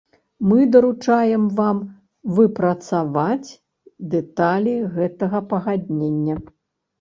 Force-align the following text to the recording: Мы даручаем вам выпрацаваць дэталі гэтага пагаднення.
Мы 0.51 0.59
даручаем 0.75 1.43
вам 1.59 1.77
выпрацаваць 2.37 3.49
дэталі 4.15 4.75
гэтага 4.97 5.43
пагаднення. 5.55 6.41